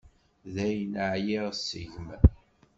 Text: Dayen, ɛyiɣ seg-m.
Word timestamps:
Dayen, 0.53 0.93
ɛyiɣ 1.11 1.47
seg-m. 1.55 2.09